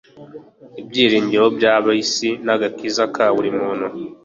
[0.81, 3.87] Ibyiringiro by'ab'isi n'agakiza ka buri muntu: